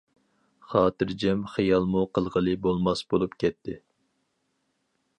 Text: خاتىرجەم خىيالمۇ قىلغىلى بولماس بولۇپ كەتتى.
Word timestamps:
خاتىرجەم 0.71 1.43
خىيالمۇ 1.57 2.03
قىلغىلى 2.19 2.57
بولماس 2.65 3.07
بولۇپ 3.15 3.39
كەتتى. 3.45 3.81